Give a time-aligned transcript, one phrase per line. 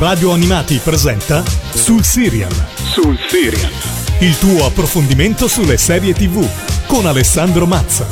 [0.00, 1.44] Radio Animati presenta
[1.74, 2.50] Sul Serial.
[2.74, 3.70] Sul Serial.
[4.20, 6.42] Il tuo approfondimento sulle serie TV
[6.86, 8.06] con Alessandro Mazza.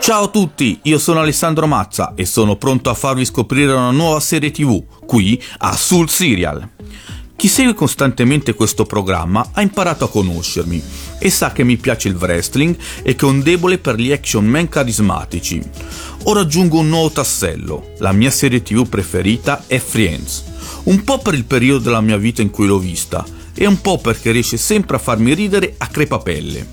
[0.00, 4.18] Ciao a tutti, io sono Alessandro Mazza e sono pronto a farvi scoprire una nuova
[4.18, 6.75] serie TV qui a Sul Serial.
[7.36, 10.82] Chi segue costantemente questo programma ha imparato a conoscermi
[11.18, 14.46] e sa che mi piace il wrestling e che ho un debole per gli action
[14.46, 15.60] man carismatici.
[16.24, 20.44] Ora aggiungo un nuovo tassello, la mia serie tv preferita è Friends,
[20.84, 23.22] un po' per il periodo della mia vita in cui l'ho vista
[23.52, 26.66] e un po' perché riesce sempre a farmi ridere a crepapelle.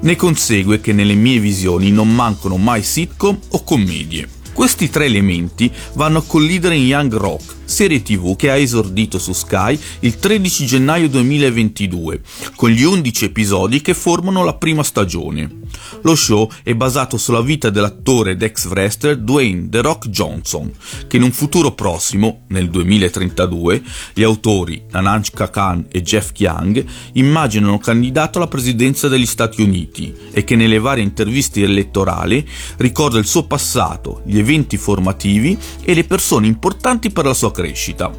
[0.00, 4.28] Ne consegue che nelle mie visioni non mancano mai sitcom o commedie.
[4.52, 9.32] Questi tre elementi vanno a collidere in Young Rock, serie tv che ha esordito su
[9.32, 12.20] Sky il 13 gennaio 2022,
[12.54, 15.61] con gli 11 episodi che formano la prima stagione.
[16.02, 20.72] Lo show è basato sulla vita dell'attore ed ex wrestler Dwayne The Rock Johnson,
[21.06, 23.82] che in un futuro prossimo, nel 2032,
[24.14, 30.44] gli autori Nananchka Khan e Jeff Young immaginano candidato alla presidenza degli Stati Uniti e
[30.44, 32.46] che nelle varie interviste elettorali
[32.78, 38.10] ricorda il suo passato, gli eventi formativi e le persone importanti per la sua crescita.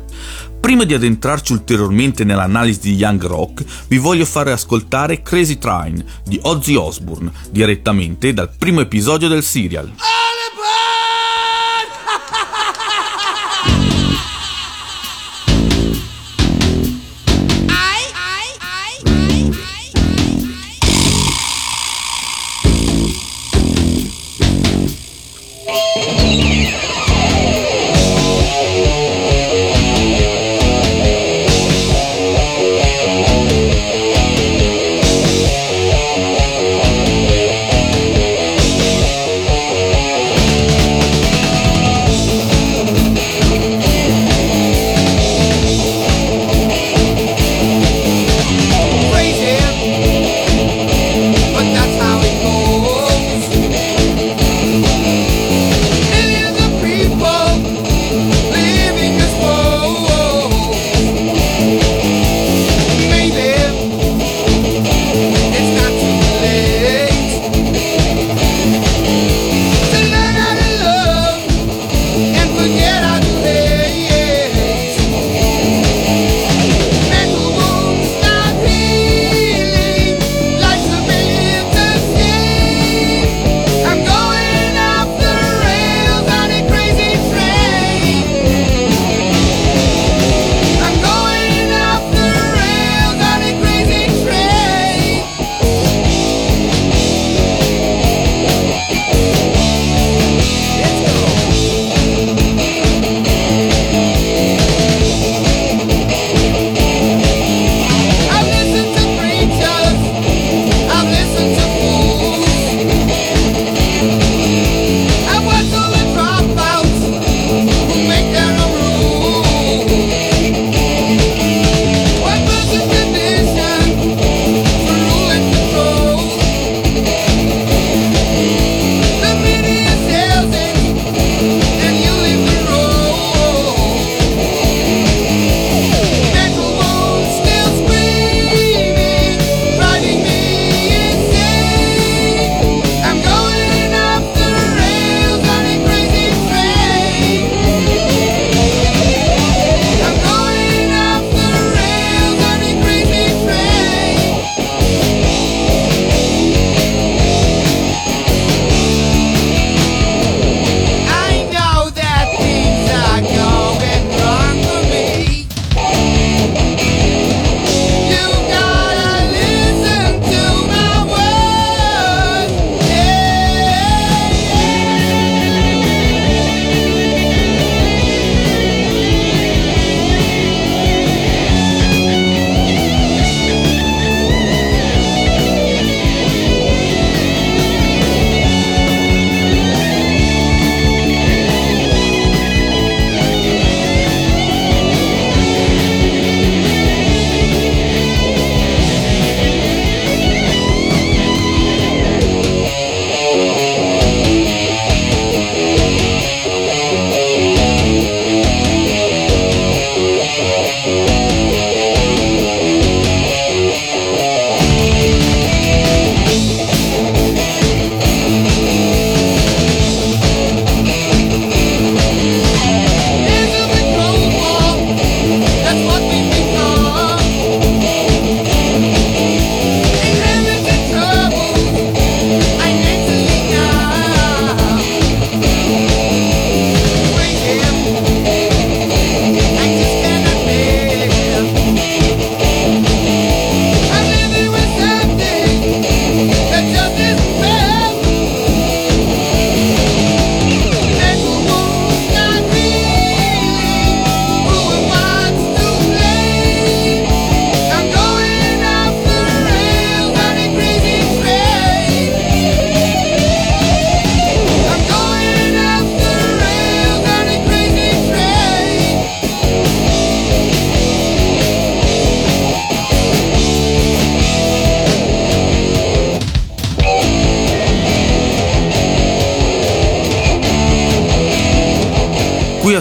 [0.63, 6.39] Prima di addentrarci ulteriormente nell'analisi di Young Rock, vi voglio fare ascoltare Crazy Train di
[6.41, 9.91] Ozzy Osbourne, direttamente dal primo episodio del serial.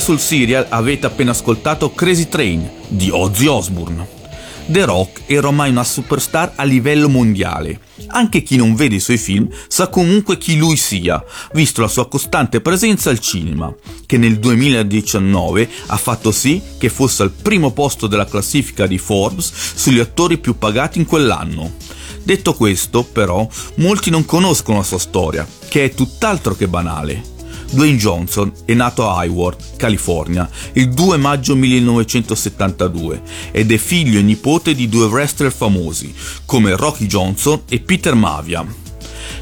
[0.03, 4.05] Sul Serial avete appena ascoltato Crazy Train di Ozzy Osbourne.
[4.67, 7.79] The Rock era ormai una superstar a livello mondiale.
[8.09, 12.09] Anche chi non vede i suoi film sa comunque chi lui sia, visto la sua
[12.09, 13.73] costante presenza al cinema,
[14.05, 19.53] che nel 2019 ha fatto sì che fosse al primo posto della classifica di Forbes
[19.77, 21.75] sugli attori più pagati in quell'anno.
[22.25, 23.47] Detto questo, però,
[23.77, 27.32] molti non conoscono la sua storia, che è tutt'altro che banale.
[27.73, 34.23] Dwayne Johnson è nato a Hayward, California, il 2 maggio 1972 ed è figlio e
[34.23, 36.15] nipote di due wrestler famosi,
[36.45, 38.82] come Rocky Johnson e Peter Mavia.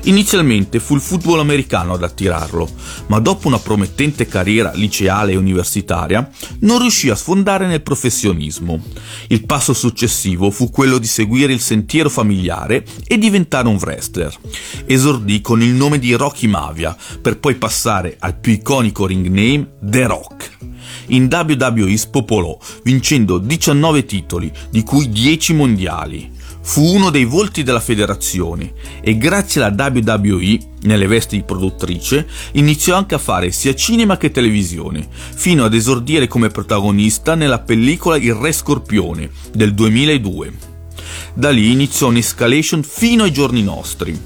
[0.04, 2.68] Inizialmente fu il football americano ad attirarlo,
[3.06, 6.28] ma dopo una promettente carriera liceale e universitaria
[6.60, 8.82] non riuscì a sfondare nel professionismo.
[9.28, 14.34] Il passo successivo fu quello di seguire il sentiero familiare e diventare un wrestler.
[14.86, 19.72] Esordì con il nome di Rocky Mavia, per poi passare al più iconico ring name
[19.80, 20.58] The Rock.
[21.08, 26.38] In WWE spopolò, vincendo 19 titoli, di cui 10 mondiali.
[26.62, 32.96] Fu uno dei volti della federazione e grazie alla WWE, nelle vesti di produttrice, iniziò
[32.96, 38.34] anche a fare sia cinema che televisione, fino ad esordire come protagonista nella pellicola Il
[38.34, 40.52] Re Scorpione del 2002.
[41.34, 44.18] Da lì iniziò un'escalation fino ai giorni nostri.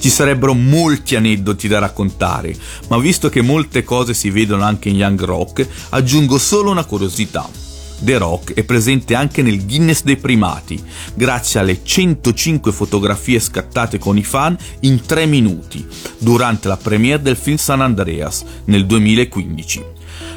[0.00, 2.56] Ci sarebbero molti aneddoti da raccontare,
[2.88, 7.65] ma visto che molte cose si vedono anche in Young Rock, aggiungo solo una curiosità.
[7.98, 10.82] The Rock è presente anche nel Guinness dei primati,
[11.14, 15.86] grazie alle 105 fotografie scattate con i fan in 3 minuti,
[16.18, 19.84] durante la premiere del film San Andreas nel 2015.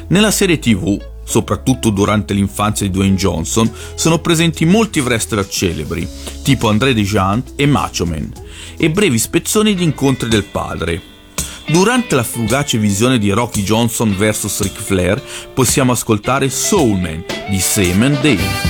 [0.08, 6.08] Nella serie TV, soprattutto durante l'infanzia di Dwayne Johnson, sono presenti molti wrestler celebri,
[6.42, 8.32] tipo André Dejean e Macho Man,
[8.76, 11.00] e brevi spezzoni di incontri del padre,
[11.70, 15.22] Durante la fugace visione di Rocky Johnson vs Ric Flair
[15.54, 18.69] possiamo ascoltare Soulman di Sam Dave.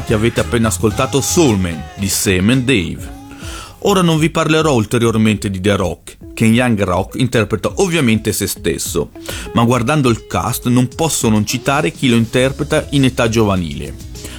[0.00, 3.18] Animati avete appena ascoltato Soulman di Sam and Dave.
[3.80, 8.46] Ora non vi parlerò ulteriormente di The Rock, che in Young Rock interpreta ovviamente se
[8.46, 9.10] stesso,
[9.52, 13.94] ma guardando il cast non posso non citare chi lo interpreta in età giovanile.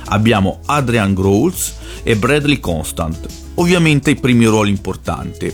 [0.06, 5.54] Abbiamo Adrian Groles e Bradley Constant, ovviamente i primi ruoli importanti,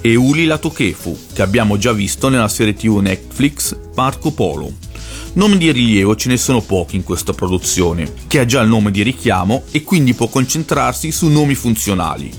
[0.00, 4.89] e Uli Latokefu, che abbiamo già visto nella serie TV Netflix Marco Polo.
[5.32, 8.90] Nomi di rilievo ce ne sono pochi in questa produzione, che ha già il nome
[8.90, 12.32] di richiamo e quindi può concentrarsi su nomi funzionali.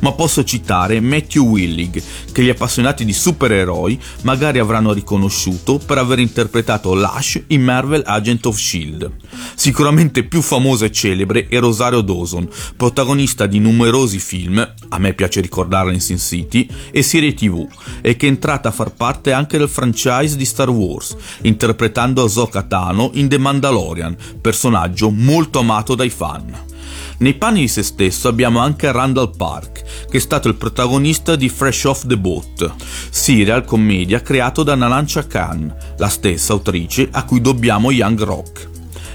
[0.00, 2.02] Ma posso citare Matthew Willig,
[2.32, 8.46] che gli appassionati di supereroi magari avranno riconosciuto per aver interpretato Lash in Marvel Agent
[8.46, 9.10] of Shield.
[9.54, 15.40] Sicuramente più famoso e celebre è Rosario Dawson, protagonista di numerosi film, a me piace
[15.40, 17.66] ricordarla in Sin City, e serie tv,
[18.00, 22.62] e che è entrata a far parte anche del franchise di Star Wars, interpretando Ahsoka
[22.62, 26.74] Tano in The Mandalorian, personaggio molto amato dai fan.
[27.18, 31.48] Nei panni di se stesso abbiamo anche Randall Park, che è stato il protagonista di
[31.48, 32.74] Fresh Off the Boat,
[33.08, 38.68] serial commedia creato da Nalancia Khan, la stessa autrice a cui dobbiamo Young Rock.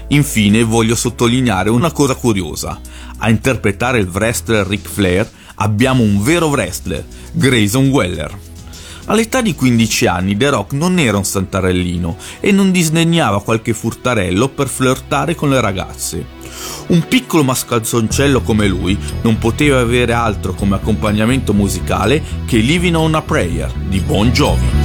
[0.08, 2.80] Infine voglio sottolineare una cosa curiosa.
[3.18, 8.51] A interpretare il wrestler Ric Flair abbiamo un vero wrestler, Grayson Weller.
[9.06, 14.48] All'età di 15 anni The Rock non era un santarellino e non disdegnava qualche furtarello
[14.48, 16.40] per flirtare con le ragazze.
[16.88, 23.14] Un piccolo mascalzoncello come lui non poteva avere altro come accompagnamento musicale che Living on
[23.14, 24.81] a Prayer di Bon Jovi.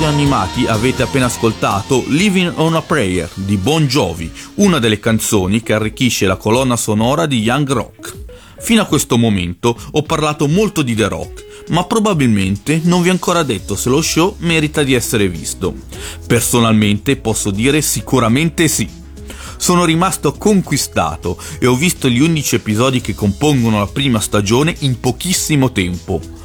[0.00, 5.62] Radio Animati avete appena ascoltato Living on a Prayer di Bon Jovi, una delle canzoni
[5.62, 8.16] che arricchisce la colonna sonora di Young Rock.
[8.60, 13.12] Fino a questo momento ho parlato molto di The Rock, ma probabilmente non vi ho
[13.12, 15.74] ancora detto se lo show merita di essere visto.
[16.26, 18.88] Personalmente posso dire sicuramente sì.
[19.58, 24.98] Sono rimasto conquistato e ho visto gli 11 episodi che compongono la prima stagione in
[24.98, 26.39] pochissimo tempo.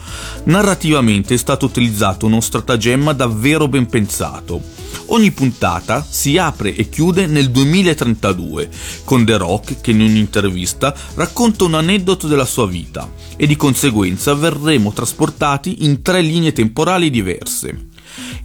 [0.46, 4.62] Narrativamente è stato utilizzato uno stratagemma davvero ben pensato.
[5.08, 8.70] Ogni puntata si apre e chiude nel 2032,
[9.04, 14.34] con The Rock che in un'intervista racconta un aneddoto della sua vita e di conseguenza
[14.34, 17.94] verremo trasportati in tre linee temporali diverse.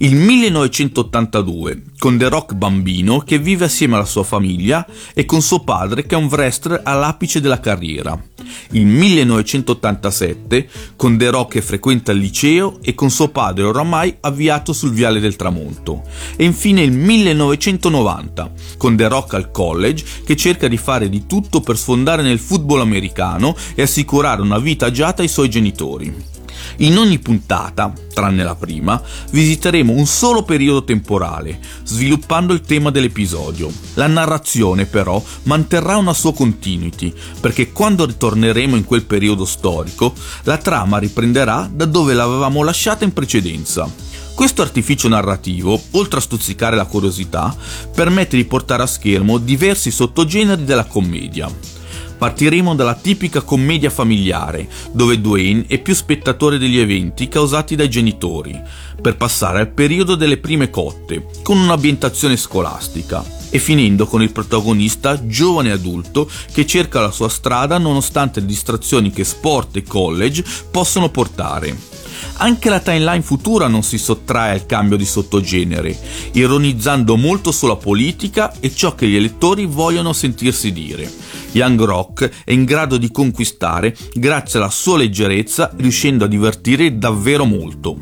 [0.03, 5.59] Il 1982, con The Rock bambino che vive assieme alla sua famiglia e con suo
[5.59, 8.19] padre che è un wrestler all'apice della carriera.
[8.71, 14.73] Il 1987, con The Rock che frequenta il liceo e con suo padre oramai avviato
[14.73, 16.01] sul viale del tramonto.
[16.35, 21.61] E infine il 1990, con The Rock al college che cerca di fare di tutto
[21.61, 26.30] per sfondare nel football americano e assicurare una vita agiata ai suoi genitori.
[26.77, 29.01] In ogni puntata, tranne la prima,
[29.31, 33.71] visiteremo un solo periodo temporale, sviluppando il tema dell'episodio.
[33.95, 40.13] La narrazione però manterrà una sua continuity, perché quando ritorneremo in quel periodo storico,
[40.43, 43.89] la trama riprenderà da dove l'avevamo lasciata in precedenza.
[44.33, 47.55] Questo artificio narrativo, oltre a stuzzicare la curiosità,
[47.93, 51.79] permette di portare a schermo diversi sottogeneri della commedia.
[52.21, 58.61] Partiremo dalla tipica commedia familiare, dove Dwayne è più spettatore degli eventi causati dai genitori,
[59.01, 65.25] per passare al periodo delle prime cotte, con un'ambientazione scolastica, e finendo con il protagonista
[65.25, 71.09] giovane adulto che cerca la sua strada nonostante le distrazioni che sport e college possono
[71.09, 72.00] portare.
[72.37, 75.97] Anche la timeline futura non si sottrae al cambio di sottogenere,
[76.33, 81.11] ironizzando molto sulla politica e ciò che gli elettori vogliono sentirsi dire.
[81.53, 87.45] Young Rock è in grado di conquistare grazie alla sua leggerezza, riuscendo a divertire davvero
[87.45, 87.97] molto.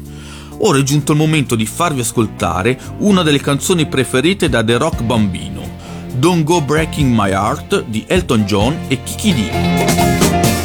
[0.62, 5.02] Ora è giunto il momento di farvi ascoltare una delle canzoni preferite da The Rock
[5.04, 5.68] Bambino,
[6.16, 10.59] Don't Go Breaking My Heart di Elton John e Kiki D.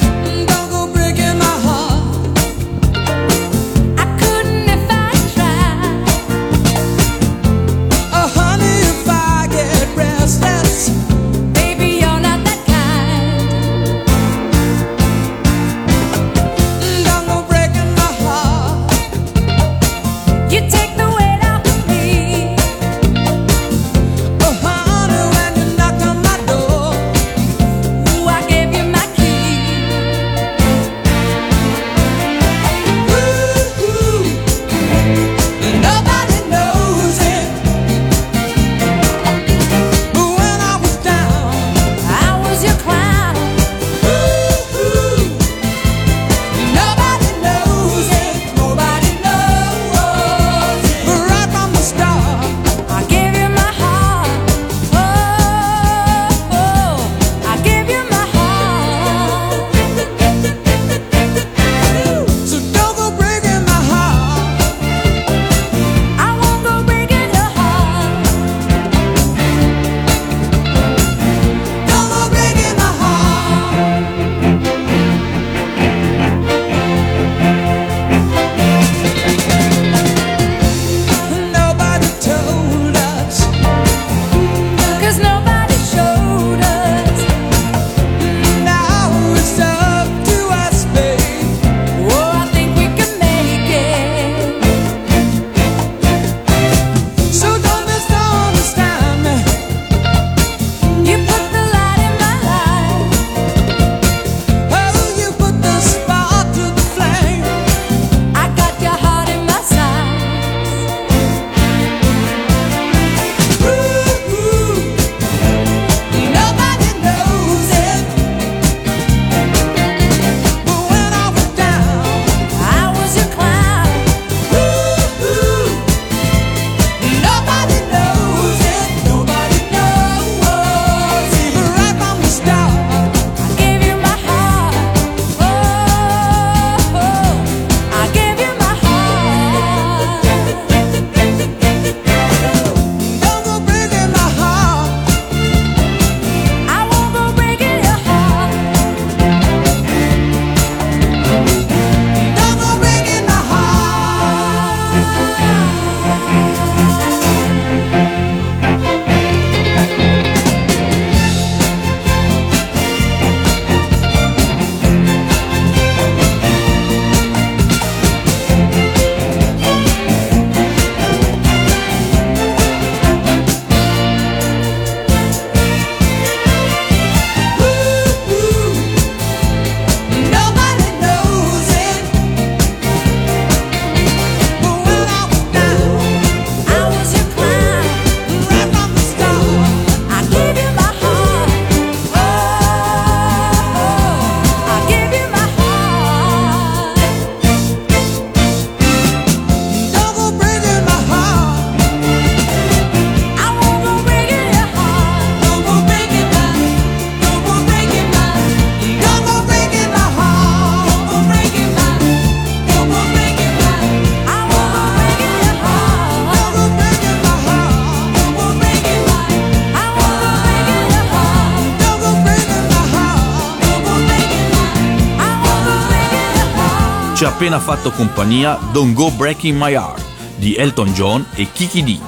[227.44, 230.02] appena fatto compagnia Don't Go Breaking My Heart
[230.37, 232.00] di Elton John e Kiki D.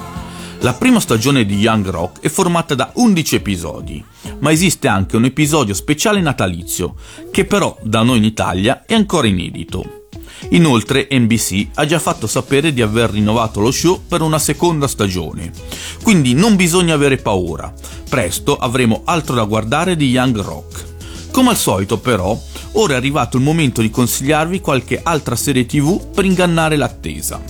[0.61, 4.03] La prima stagione di Young Rock è formata da 11 episodi,
[4.39, 6.95] ma esiste anche un episodio speciale natalizio,
[7.29, 10.07] che però da noi in Italia è ancora inedito.
[10.49, 15.51] Inoltre NBC ha già fatto sapere di aver rinnovato lo show per una seconda stagione,
[16.01, 17.71] quindi non bisogna avere paura,
[18.09, 20.85] presto avremo altro da guardare di Young Rock.
[21.29, 22.35] Come al solito però,
[22.73, 27.41] ora è arrivato il momento di consigliarvi qualche altra serie tv per ingannare l'attesa.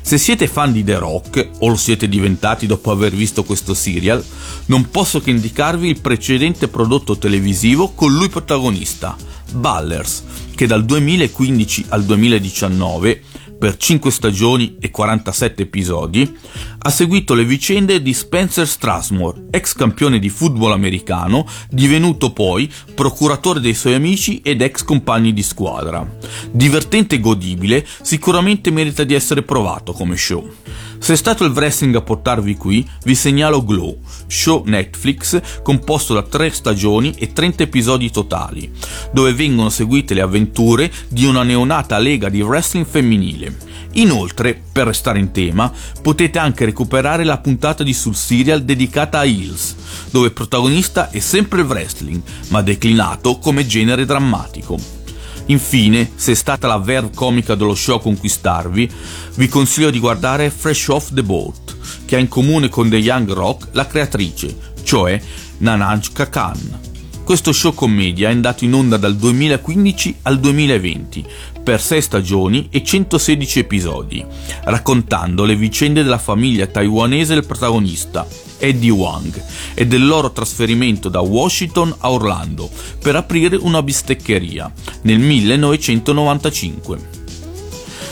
[0.00, 4.24] Se siete fan di The Rock, o lo siete diventati dopo aver visto questo serial,
[4.66, 9.16] non posso che indicarvi il precedente prodotto televisivo con lui protagonista,
[9.52, 13.22] Ballers, che dal 2015 al 2019
[13.58, 16.36] per 5 stagioni e 47 episodi,
[16.78, 23.60] ha seguito le vicende di Spencer Strasmore, ex campione di football americano, divenuto poi procuratore
[23.60, 26.08] dei suoi amici ed ex compagni di squadra.
[26.50, 30.48] Divertente e godibile, sicuramente merita di essere provato come show.
[30.98, 36.22] Se è stato il wrestling a portarvi qui, vi segnalo Glow, show Netflix composto da
[36.22, 38.70] 3 stagioni e 30 episodi totali,
[39.12, 43.56] dove vengono seguite le avventure di una neonata lega di wrestling femminile.
[43.92, 49.24] Inoltre, per restare in tema, potete anche recuperare la puntata di Sul Serial dedicata a
[49.24, 49.76] Hills,
[50.10, 54.97] dove il protagonista è sempre il wrestling, ma declinato come genere drammatico.
[55.48, 58.90] Infine, se è stata la verve comica dello show conquistarvi,
[59.36, 63.30] vi consiglio di guardare Fresh Off the Boat, che ha in comune con The Young
[63.32, 65.20] Rock la creatrice, cioè
[65.58, 66.87] Nanajka Khan.
[67.28, 71.26] Questo show commedia è andato in onda dal 2015 al 2020
[71.62, 74.24] per 6 stagioni e 116 episodi,
[74.64, 81.20] raccontando le vicende della famiglia taiwanese del protagonista, Eddie Wang, e del loro trasferimento da
[81.20, 86.98] Washington a Orlando per aprire una bisteccheria nel 1995.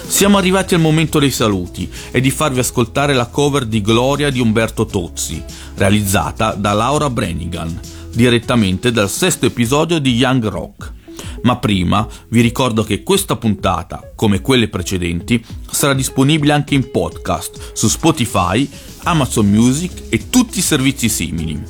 [0.06, 4.40] Siamo arrivati al momento dei saluti e di farvi ascoltare la cover di Gloria di
[4.40, 5.42] Umberto Tozzi,
[5.76, 7.80] realizzata da Laura Brenigan,
[8.16, 10.94] direttamente dal sesto episodio di Young Rock.
[11.42, 17.72] Ma prima vi ricordo che questa puntata, come quelle precedenti, sarà disponibile anche in podcast
[17.74, 18.68] su Spotify,
[19.04, 21.62] Amazon Music e tutti i servizi simili.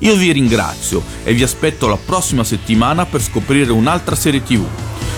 [0.00, 4.64] Io vi ringrazio e vi aspetto la prossima settimana per scoprire un'altra serie TV.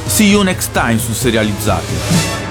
[0.05, 2.46] See you next time su Serializzati.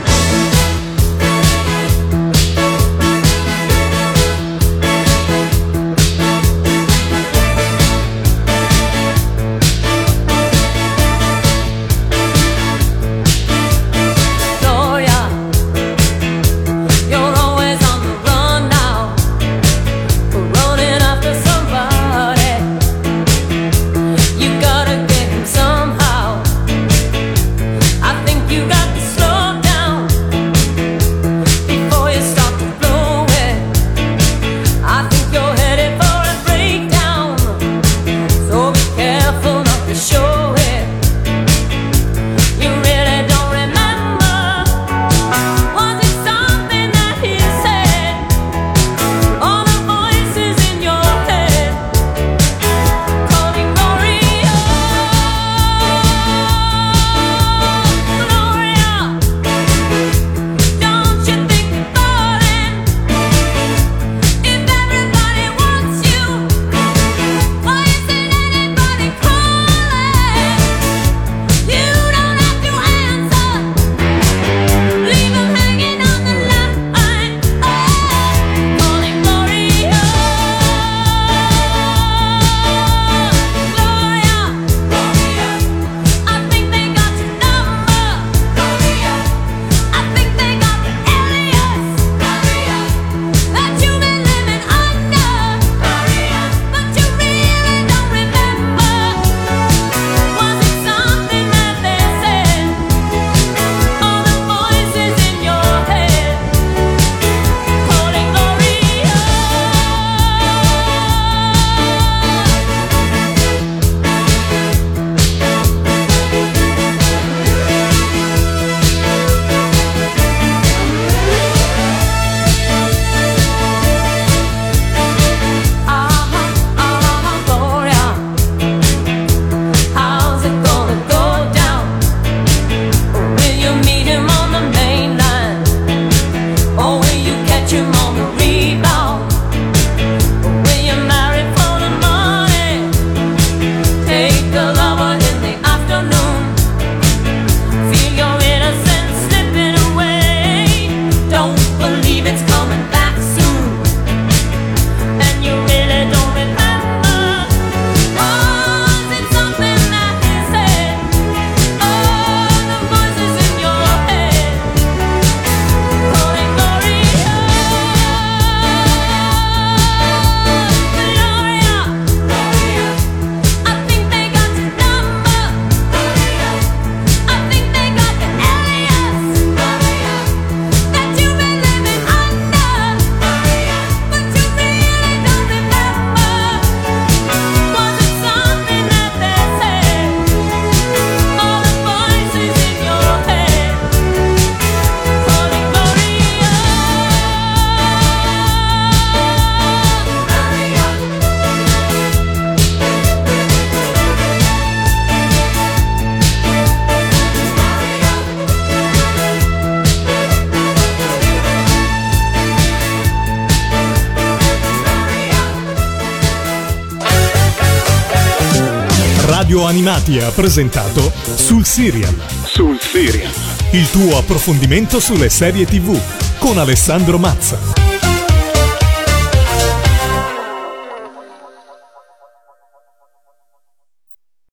[219.66, 222.16] Radio Animati ha presentato Sul Serial.
[222.44, 223.32] Sul Serial.
[223.72, 226.00] Il tuo approfondimento sulle serie TV
[226.38, 227.85] con Alessandro Mazza.